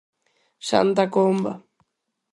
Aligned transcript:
Santa 0.69 1.03
Comba. 1.13 1.53